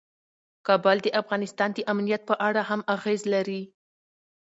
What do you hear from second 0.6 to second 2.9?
کابل د افغانستان د امنیت په اړه هم